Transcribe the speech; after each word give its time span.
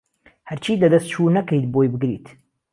هەرچیت 0.49 0.79
لەدەست 0.83 1.07
چو 1.13 1.21
نەکەیت 1.35 1.65
بۆی 1.73 1.91
بگریت 1.93 2.25